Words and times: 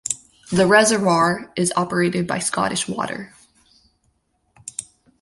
The 0.51 0.65
reservoir 0.65 1.53
is 1.55 1.71
operated 1.75 2.25
by 2.25 2.39
Scottish 2.39 2.87
Water. 2.87 3.35